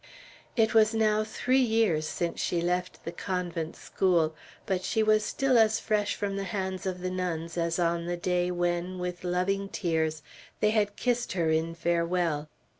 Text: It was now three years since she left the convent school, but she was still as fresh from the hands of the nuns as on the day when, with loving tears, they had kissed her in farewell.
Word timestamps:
It 0.55 0.73
was 0.73 0.95
now 0.95 1.23
three 1.23 1.59
years 1.61 2.07
since 2.07 2.39
she 2.41 2.59
left 2.59 3.05
the 3.05 3.11
convent 3.11 3.75
school, 3.75 4.33
but 4.65 4.81
she 4.83 5.03
was 5.03 5.23
still 5.23 5.59
as 5.59 5.79
fresh 5.79 6.15
from 6.15 6.37
the 6.37 6.43
hands 6.43 6.87
of 6.87 7.01
the 7.01 7.11
nuns 7.11 7.55
as 7.55 7.77
on 7.77 8.07
the 8.07 8.17
day 8.17 8.49
when, 8.49 8.97
with 8.97 9.23
loving 9.23 9.69
tears, 9.69 10.23
they 10.59 10.71
had 10.71 10.95
kissed 10.95 11.33
her 11.33 11.51
in 11.51 11.75
farewell. 11.75 12.49